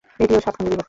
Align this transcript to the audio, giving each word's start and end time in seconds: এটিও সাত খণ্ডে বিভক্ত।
এটিও 0.19 0.39
সাত 0.39 0.53
খণ্ডে 0.55 0.67
বিভক্ত। 0.67 0.79